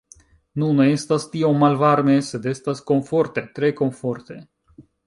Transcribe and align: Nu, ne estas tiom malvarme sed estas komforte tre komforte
Nu, 0.61 0.69
ne 0.79 0.87
estas 0.93 1.27
tiom 1.35 1.61
malvarme 1.65 2.17
sed 2.31 2.49
estas 2.55 2.85
komforte 2.91 3.47
tre 3.61 3.75
komforte 3.83 4.43